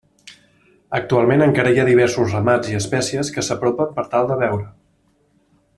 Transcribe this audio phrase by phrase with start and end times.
[0.99, 4.67] Actualment encara hi ha diversos ramats i espècies que s'apropen per tal de veure.